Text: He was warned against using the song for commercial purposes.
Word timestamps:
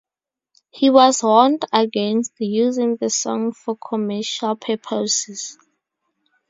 He 0.71 0.89
was 0.89 1.21
warned 1.21 1.63
against 1.71 2.31
using 2.39 2.95
the 2.95 3.11
song 3.11 3.51
for 3.51 3.77
commercial 3.77 4.55
purposes. 4.55 5.59